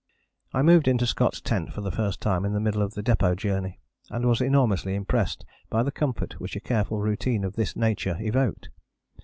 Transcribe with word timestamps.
I 0.51 0.63
moved 0.63 0.87
into 0.87 1.05
Scott's 1.05 1.39
tent 1.41 1.71
for 1.73 1.81
the 1.81 1.91
first 1.91 2.21
time 2.21 2.43
in 2.43 2.53
the 2.53 2.59
middle 2.59 2.81
of 2.81 2.95
the 2.95 3.03
Depôt 3.03 3.35
Journey, 3.35 3.79
and 4.09 4.25
was 4.25 4.41
enormously 4.41 4.95
impressed 4.95 5.45
by 5.69 5.83
the 5.83 5.91
comfort 5.91 6.39
which 6.39 6.55
a 6.55 6.59
careful 6.59 6.97
routine 6.99 7.43
of 7.43 7.55
this 7.55 7.75
nature 7.75 8.17
evoked. 8.19 8.69